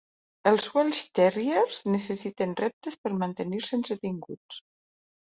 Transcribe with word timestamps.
Els 0.51 0.63
welsh 0.75 1.01
terriers 1.17 1.81
necessiten 1.95 2.55
reptes 2.61 2.97
per 3.03 3.11
mantenir-se 3.25 3.75
entretinguts. 3.81 4.59